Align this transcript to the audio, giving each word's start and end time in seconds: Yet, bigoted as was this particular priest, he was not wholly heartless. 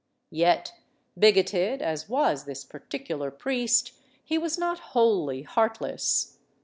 Yet, 0.31 0.73
bigoted 1.15 1.79
as 1.79 2.09
was 2.09 2.45
this 2.45 2.65
particular 2.65 3.29
priest, 3.29 3.91
he 4.25 4.35
was 4.39 4.57
not 4.57 4.79
wholly 4.79 5.43
heartless. 5.43 6.39